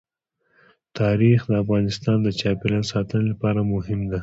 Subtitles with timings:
[0.99, 4.19] تاریخ د افغانستان د چاپیریال ساتنې لپاره مهم دي.